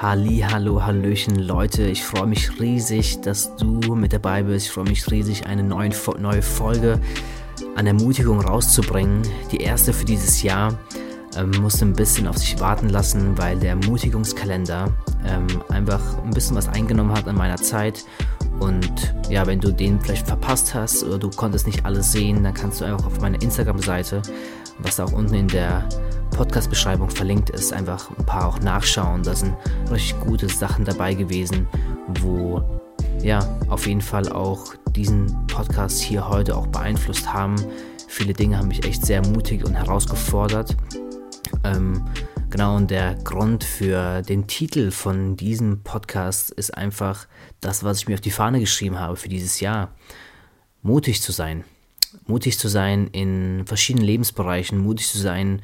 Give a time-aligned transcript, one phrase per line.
[0.00, 1.82] Halli, hallo, hallöchen, Leute.
[1.82, 4.64] Ich freue mich riesig, dass du mit dabei bist.
[4.64, 6.98] Ich freue mich riesig, eine neue, neue Folge
[7.76, 9.20] an Ermutigung rauszubringen.
[9.52, 10.78] Die erste für dieses Jahr
[11.36, 14.90] ähm, musste ein bisschen auf sich warten lassen, weil der Ermutigungskalender
[15.26, 18.02] ähm, einfach ein bisschen was eingenommen hat an meiner Zeit.
[18.58, 22.54] Und ja, wenn du den vielleicht verpasst hast oder du konntest nicht alles sehen, dann
[22.54, 24.22] kannst du einfach auf meiner Instagram-Seite,
[24.78, 25.86] was auch unten in der
[26.40, 29.22] Podcast-Beschreibung verlinkt ist, einfach ein paar auch nachschauen.
[29.22, 29.54] Da sind
[29.90, 31.68] richtig gute Sachen dabei gewesen,
[32.22, 32.64] wo
[33.22, 37.56] ja auf jeden Fall auch diesen Podcast hier heute auch beeinflusst haben.
[38.08, 40.78] Viele Dinge haben mich echt sehr ermutigt und herausgefordert.
[41.62, 42.06] Ähm,
[42.48, 47.26] genau, und der Grund für den Titel von diesem Podcast ist einfach
[47.60, 49.92] das, was ich mir auf die Fahne geschrieben habe für dieses Jahr.
[50.80, 51.64] Mutig zu sein.
[52.26, 55.60] Mutig zu sein in verschiedenen Lebensbereichen, mutig zu sein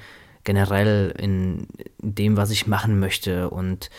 [0.46, 1.66] generell in
[1.98, 3.50] dem, was ich machen möchte.
[3.50, 3.90] Und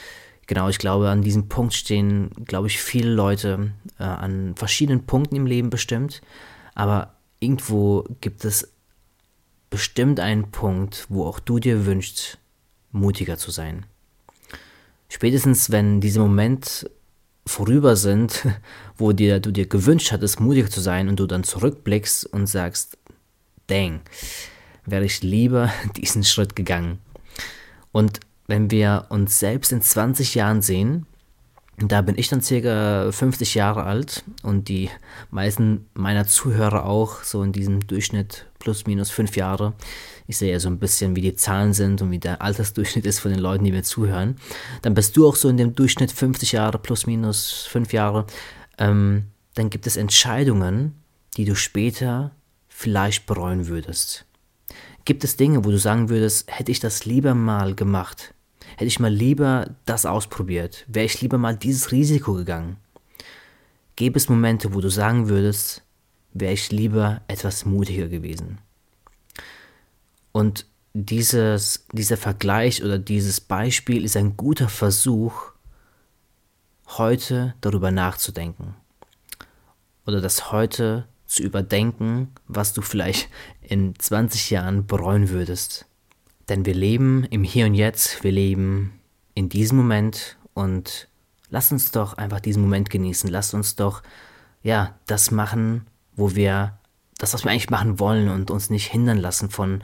[0.47, 5.36] genau, ich glaube, an diesem Punkt stehen, glaube ich, viele Leute äh, an verschiedenen Punkten
[5.36, 6.21] im Leben bestimmt.
[6.73, 8.73] Aber irgendwo gibt es
[9.69, 12.39] bestimmt einen Punkt, wo auch du dir wünschst,
[12.91, 13.86] mutiger zu sein.
[15.09, 16.89] Spätestens, wenn diese Moment
[17.45, 18.47] vorüber sind,
[18.97, 22.97] wo dir, du dir gewünscht hattest, mutiger zu sein und du dann zurückblickst und sagst,
[23.67, 24.02] dang,
[24.88, 26.99] wäre ich lieber diesen Schritt gegangen.
[27.91, 31.05] Und wenn wir uns selbst in 20 Jahren sehen,
[31.77, 34.89] da bin ich dann circa 50 Jahre alt und die
[35.30, 39.73] meisten meiner Zuhörer auch, so in diesem Durchschnitt plus minus fünf Jahre.
[40.25, 43.19] Ich sehe ja so ein bisschen, wie die Zahlen sind und wie der Altersdurchschnitt ist
[43.19, 44.38] von den Leuten, die mir zuhören.
[44.81, 48.25] Dann bist du auch so in dem Durchschnitt 50 Jahre plus minus fünf Jahre.
[48.80, 50.95] Ähm, dann gibt es Entscheidungen,
[51.38, 52.31] die du später
[52.67, 54.25] vielleicht bereuen würdest.
[55.05, 58.33] Gibt es Dinge, wo du sagen würdest, hätte ich das lieber mal gemacht?
[58.75, 60.85] Hätte ich mal lieber das ausprobiert?
[60.87, 62.77] Wäre ich lieber mal dieses Risiko gegangen?
[63.95, 65.83] Gäbe es Momente, wo du sagen würdest,
[66.33, 68.59] wäre ich lieber etwas mutiger gewesen?
[70.31, 75.52] Und dieses, dieser Vergleich oder dieses Beispiel ist ein guter Versuch,
[76.89, 78.75] heute darüber nachzudenken.
[80.05, 83.30] Oder das heute zu überdenken, was du vielleicht
[83.61, 85.86] in 20 Jahren bereuen würdest.
[86.49, 88.99] Denn wir leben im Hier und Jetzt, wir leben
[89.36, 91.10] in diesem Moment und
[91.49, 93.30] lass uns doch einfach diesen Moment genießen.
[93.30, 94.02] Lass uns doch,
[94.64, 95.86] ja, das machen,
[96.16, 96.80] wo wir,
[97.17, 99.83] das, was wir eigentlich machen wollen und uns nicht hindern lassen von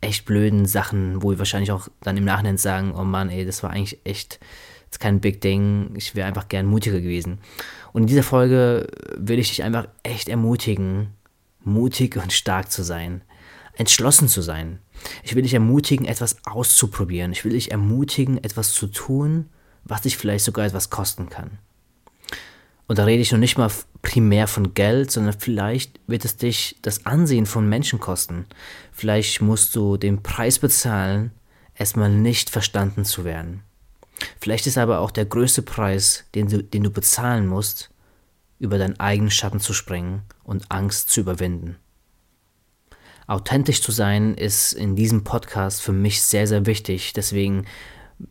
[0.00, 3.62] echt blöden Sachen, wo wir wahrscheinlich auch dann im Nachhinein sagen, oh Mann, ey, das
[3.62, 4.40] war eigentlich echt,
[4.90, 7.38] ist kein Big Ding, ich wäre einfach gern mutiger gewesen.
[7.92, 11.08] Und in dieser Folge will ich dich einfach echt ermutigen,
[11.62, 13.22] mutig und stark zu sein,
[13.74, 14.78] entschlossen zu sein.
[15.22, 17.32] Ich will dich ermutigen, etwas auszuprobieren.
[17.32, 19.46] Ich will dich ermutigen, etwas zu tun,
[19.84, 21.58] was dich vielleicht sogar etwas kosten kann.
[22.86, 26.78] Und da rede ich noch nicht mal primär von Geld, sondern vielleicht wird es dich
[26.80, 28.46] das Ansehen von Menschen kosten.
[28.92, 31.32] Vielleicht musst du den Preis bezahlen,
[31.74, 33.62] erstmal nicht verstanden zu werden.
[34.40, 37.90] Vielleicht ist aber auch der größte Preis, den du, den du bezahlen musst,
[38.58, 41.76] über deinen eigenen Schatten zu springen und Angst zu überwinden.
[43.26, 47.12] Authentisch zu sein ist in diesem Podcast für mich sehr, sehr wichtig.
[47.12, 47.64] Deswegen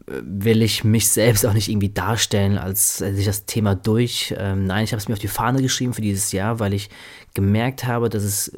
[0.08, 4.34] äh, will ich mich selbst auch nicht irgendwie darstellen, als hätte ich das Thema durch.
[4.38, 6.90] Ähm, nein, ich habe es mir auf die Fahne geschrieben für dieses Jahr, weil ich
[7.36, 8.52] gemerkt habe, dass es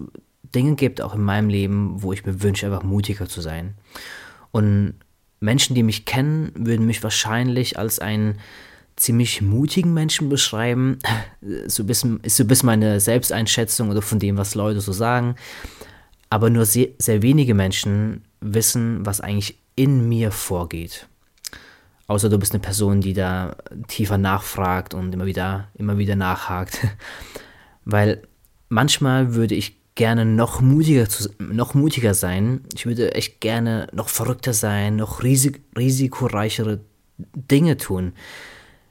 [0.56, 3.76] Dinge gibt, auch in meinem Leben, wo ich mir wünsche, einfach mutiger zu sein.
[4.52, 4.96] Und
[5.40, 8.40] Menschen, die mich kennen, würden mich wahrscheinlich als einen
[8.96, 11.00] ziemlich mutigen Menschen beschreiben.
[11.68, 15.36] So bisschen, ist so ein meine Selbsteinschätzung oder von dem, was Leute so sagen.
[16.30, 21.08] Aber nur sehr, sehr wenige Menschen wissen, was eigentlich in mir vorgeht.
[22.08, 23.56] Außer du bist eine Person, die da
[23.88, 26.80] tiefer nachfragt und immer wieder, immer wieder nachhakt.
[27.86, 28.24] Weil
[28.68, 32.62] manchmal würde ich gerne noch mutiger, zu, noch mutiger sein.
[32.74, 36.80] Ich würde echt gerne noch verrückter sein, noch risik risikoreichere
[37.18, 38.14] Dinge tun.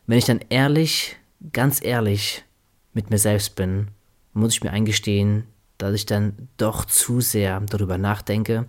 [0.06, 1.16] Wenn ich dann ehrlich,
[1.54, 2.44] ganz ehrlich
[2.92, 3.88] mit mir selbst bin,
[4.34, 5.44] muss ich mir eingestehen,
[5.78, 8.66] dass ich dann doch zu sehr darüber nachdenke,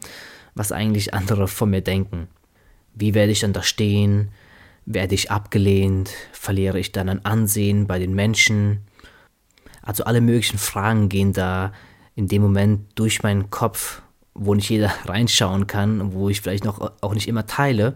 [0.55, 2.29] was eigentlich andere von mir denken.
[2.95, 4.29] Wie werde ich dann da stehen?
[4.85, 6.11] Werde ich abgelehnt?
[6.31, 8.85] Verliere ich dann an Ansehen bei den Menschen?
[9.81, 11.73] Also alle möglichen Fragen gehen da
[12.15, 14.01] in dem Moment durch meinen Kopf,
[14.33, 17.95] wo nicht jeder reinschauen kann, wo ich vielleicht noch auch nicht immer teile,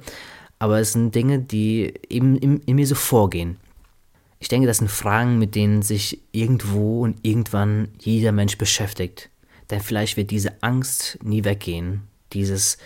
[0.60, 3.57] aber es sind Dinge, die eben in, in mir so vorgehen.
[4.39, 9.30] Ich denke, das sind Fragen, mit denen sich irgendwo und irgendwann jeder Mensch beschäftigt.
[9.69, 12.01] Denn vielleicht wird diese Angst nie weggehen.
[12.33, 12.77] Dieses,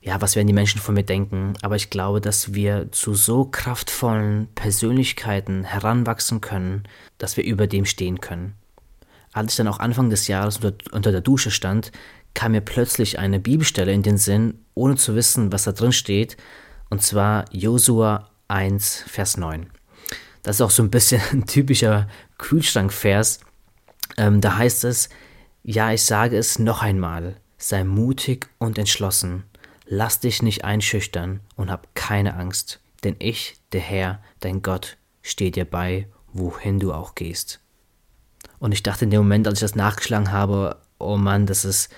[0.00, 1.54] ja, was werden die Menschen von mir denken?
[1.62, 6.84] Aber ich glaube, dass wir zu so kraftvollen Persönlichkeiten heranwachsen können,
[7.18, 8.54] dass wir über dem stehen können.
[9.34, 11.92] Als ich dann auch Anfang des Jahres unter, unter der Dusche stand,
[12.32, 16.38] kam mir plötzlich eine Bibelstelle in den Sinn, ohne zu wissen, was da drin steht,
[16.88, 19.66] und zwar Josua 1, Vers 9.
[20.42, 22.08] Das ist auch so ein bisschen ein typischer
[22.38, 23.40] Kühlschrankvers.
[24.16, 25.10] Ähm, da heißt es,
[25.62, 29.44] ja, ich sage es noch einmal, sei mutig und entschlossen
[29.86, 35.50] Lass dich nicht einschüchtern und hab keine Angst, denn ich, der Herr, dein Gott, stehe
[35.50, 37.60] dir bei, wohin du auch gehst.
[38.64, 41.90] Und ich dachte in dem Moment, als ich das nachgeschlagen habe, oh Mann, das ist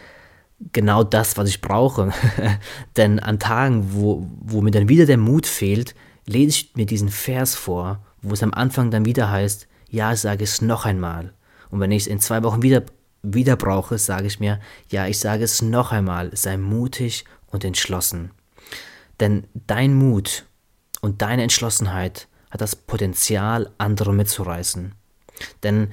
[0.72, 2.10] genau das, was ich brauche.
[2.96, 5.94] denn an Tagen, wo, wo mir dann wieder der Mut fehlt,
[6.26, 10.42] lese ich mir diesen Vers vor, wo es am Anfang dann wieder heißt, ja, sage
[10.42, 11.34] es noch einmal.
[11.70, 12.82] Und wenn ich es in zwei Wochen wieder,
[13.22, 14.58] wieder brauche, sage ich mir,
[14.90, 18.32] ja, ich sage es noch einmal, sei mutig und entschlossen.
[19.20, 20.46] Denn dein Mut
[21.00, 24.96] und deine Entschlossenheit hat das Potenzial, andere mitzureißen.
[25.62, 25.92] Denn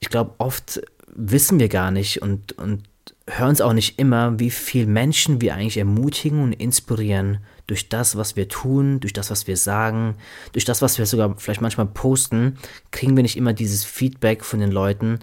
[0.00, 0.80] ich glaube, oft
[1.14, 2.84] wissen wir gar nicht und, und
[3.28, 8.16] hören es auch nicht immer, wie viele Menschen wir eigentlich ermutigen und inspirieren durch das,
[8.16, 10.16] was wir tun, durch das, was wir sagen,
[10.52, 12.58] durch das, was wir sogar vielleicht manchmal posten,
[12.90, 15.18] kriegen wir nicht immer dieses Feedback von den Leuten,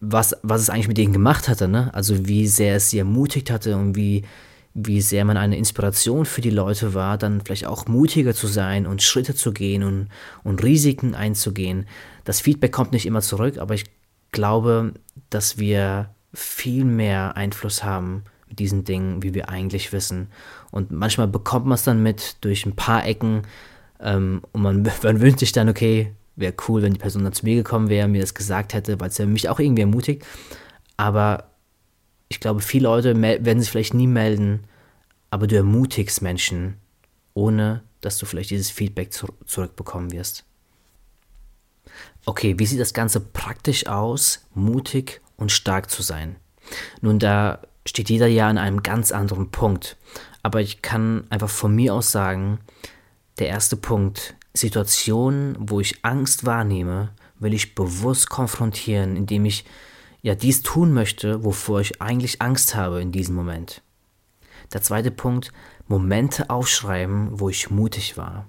[0.00, 1.94] was, was es eigentlich mit denen gemacht hatte, ne?
[1.94, 4.24] Also wie sehr es sie ermutigt hatte und wie,
[4.74, 8.86] wie sehr man eine Inspiration für die Leute war, dann vielleicht auch mutiger zu sein
[8.86, 10.08] und Schritte zu gehen und,
[10.44, 11.86] und Risiken einzugehen.
[12.24, 13.84] Das Feedback kommt nicht immer zurück, aber ich
[14.30, 14.94] glaube,
[15.28, 20.28] dass wir viel mehr Einfluss haben mit diesen Dingen, wie wir eigentlich wissen.
[20.70, 23.42] Und manchmal bekommt man es dann mit durch ein paar Ecken
[24.00, 27.44] ähm, und man, man wünscht sich dann, okay, wäre cool, wenn die Person dann zu
[27.44, 30.24] mir gekommen wäre, mir das gesagt hätte, weil es ja mich auch irgendwie ermutigt.
[30.96, 31.51] Aber
[32.32, 34.64] ich glaube, viele Leute werden sich vielleicht nie melden,
[35.28, 36.78] aber du ermutigst Menschen,
[37.34, 40.44] ohne dass du vielleicht dieses Feedback zu zurückbekommen wirst.
[42.24, 46.36] Okay, wie sieht das Ganze praktisch aus, mutig und stark zu sein?
[47.02, 49.98] Nun, da steht jeder ja an einem ganz anderen Punkt.
[50.42, 52.60] Aber ich kann einfach von mir aus sagen,
[53.38, 59.66] der erste Punkt Situationen, wo ich Angst wahrnehme, will ich bewusst konfrontieren, indem ich
[60.22, 63.82] ja dies tun möchte, wovor ich eigentlich Angst habe in diesem Moment.
[64.72, 65.52] Der zweite Punkt,
[65.88, 68.46] Momente aufschreiben, wo ich mutig war.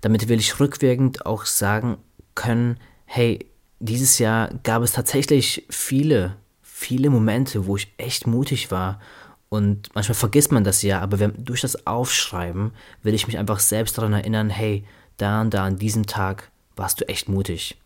[0.00, 1.96] Damit will ich rückwirkend auch sagen
[2.34, 3.46] können, hey,
[3.78, 9.00] dieses Jahr gab es tatsächlich viele, viele Momente, wo ich echt mutig war.
[9.48, 12.72] Und manchmal vergisst man das ja, aber wenn, durch das Aufschreiben
[13.02, 14.84] will ich mich einfach selbst daran erinnern, hey,
[15.16, 17.80] da und da an diesem Tag warst du echt mutig.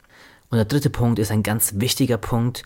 [0.51, 2.63] Und der dritte Punkt ist ein ganz wichtiger Punkt,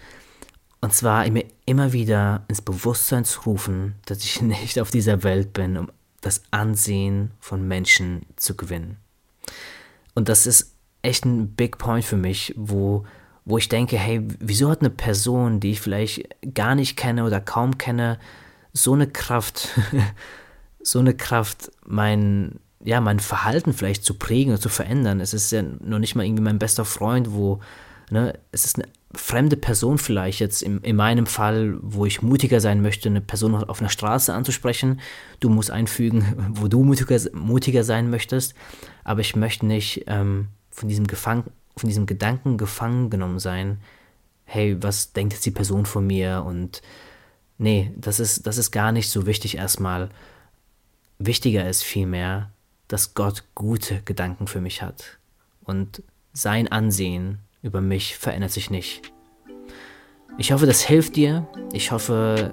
[0.83, 5.55] und zwar mir immer wieder ins Bewusstsein zu rufen, dass ich nicht auf dieser Welt
[5.55, 5.91] bin, um
[6.21, 8.99] das Ansehen von Menschen zu gewinnen.
[10.15, 13.05] Und das ist echt ein Big Point für mich, wo,
[13.45, 17.41] wo ich denke, hey, wieso hat eine Person, die ich vielleicht gar nicht kenne oder
[17.41, 18.19] kaum kenne,
[18.73, 19.69] so eine Kraft,
[20.83, 25.21] so eine Kraft, mein, ja, mein Verhalten vielleicht zu prägen oder zu verändern.
[25.21, 27.61] Es ist ja noch nicht mal irgendwie mein bester Freund, wo,
[28.11, 32.61] ne, es ist eine fremde Person vielleicht jetzt in, in meinem Fall, wo ich mutiger
[32.61, 35.01] sein möchte, eine Person auf einer Straße anzusprechen.
[35.41, 38.55] Du musst einfügen, wo du mutiger, mutiger sein möchtest.
[39.05, 41.45] Aber ich möchte nicht ähm, von, diesem Gefang,
[41.77, 43.79] von diesem Gedanken gefangen genommen sein.
[44.45, 46.45] Hey, was denkt jetzt die Person von mir?
[46.47, 46.83] Und
[47.59, 50.09] nee, das ist, das ist gar nicht so wichtig erstmal.
[51.19, 52.51] Wichtiger ist vielmehr,
[52.89, 55.19] dass Gott gute Gedanken für mich hat.
[55.65, 56.03] Und
[56.33, 59.03] sein Ansehen über mich verändert sich nicht.
[60.39, 61.47] Ich hoffe, das hilft dir.
[61.73, 62.53] Ich hoffe,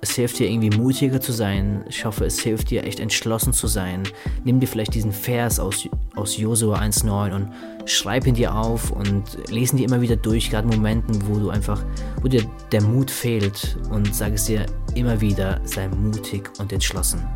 [0.00, 1.84] es hilft dir irgendwie mutiger zu sein.
[1.88, 4.04] Ich hoffe, es hilft dir echt entschlossen zu sein.
[4.44, 7.50] Nimm dir vielleicht diesen Vers aus, aus Josua 1,9 und
[7.86, 11.82] schreib ihn dir auf und lesen dir immer wieder durch, gerade Momenten, wo du einfach,
[12.22, 17.26] wo dir der Mut fehlt und sag es dir immer wieder, sei mutig und entschlossen.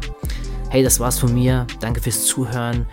[0.69, 1.67] Hey, das war's von mir.
[1.81, 2.87] Danke fürs Zuhören.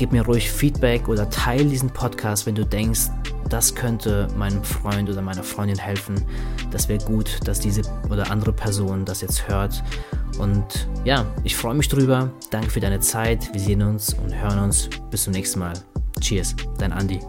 [0.00, 3.10] Gib mir ruhig Feedback oder teile diesen Podcast, wenn du denkst,
[3.50, 6.24] das könnte meinem Freund oder meiner Freundin helfen.
[6.70, 9.84] Das wäre gut, dass diese oder andere Person das jetzt hört.
[10.38, 12.30] Und ja, ich freue mich drüber.
[12.48, 13.52] Danke für deine Zeit.
[13.52, 14.88] Wir sehen uns und hören uns.
[15.10, 15.74] Bis zum nächsten Mal.
[16.18, 17.20] Cheers, dein Andi.